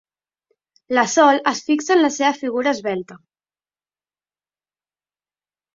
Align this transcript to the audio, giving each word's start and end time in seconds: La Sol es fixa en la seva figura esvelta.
La 0.97 1.03
Sol 1.15 1.41
es 1.51 1.61
fixa 1.67 1.93
en 1.97 2.01
la 2.07 2.11
seva 2.17 2.33
figura 2.41 2.75
esvelta. 2.75 3.21